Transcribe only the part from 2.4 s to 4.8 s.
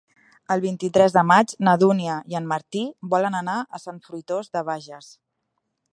en Martí volen anar a Sant Fruitós de